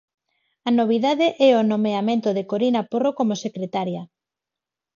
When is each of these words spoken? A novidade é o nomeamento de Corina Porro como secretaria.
A 0.69 0.71
novidade 0.79 1.27
é 1.49 1.51
o 1.61 1.67
nomeamento 1.71 2.29
de 2.37 2.43
Corina 2.51 2.81
Porro 2.91 3.11
como 3.19 3.41
secretaria. 3.45 4.03